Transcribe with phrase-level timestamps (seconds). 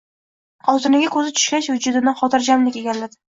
[0.69, 3.19] Xotiniga ko‘zi tushgach, vujudini xotirjamlik egalladi.